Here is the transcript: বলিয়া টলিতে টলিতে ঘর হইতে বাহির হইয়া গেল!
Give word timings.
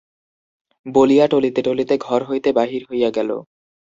বলিয়া 0.85 1.25
টলিতে 1.27 1.61
টলিতে 1.61 1.95
ঘর 1.97 2.21
হইতে 2.23 2.49
বাহির 2.53 2.81
হইয়া 2.89 3.09
গেল! 3.17 3.29